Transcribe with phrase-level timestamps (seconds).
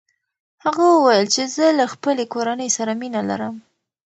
[0.63, 3.55] هغه وویل چې زه له خپلې کورنۍ سره مینه لرم.